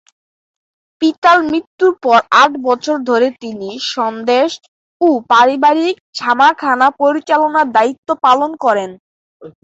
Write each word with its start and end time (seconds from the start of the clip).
পিতার 1.01 1.39
মৃত্যুর 1.45 1.93
পর 2.03 2.19
আট 2.41 2.51
বছর 2.67 2.95
ধরে 3.09 3.27
তিনি 3.41 3.69
"সন্দেশ" 3.93 4.49
ও 5.01 5.07
পারিবারিক 5.31 5.95
ছাপাখানা 6.17 6.87
পরিচালনার 7.01 7.67
দায়িত্ব 7.77 8.09
পালন 8.25 8.51
করেন। 8.63 8.89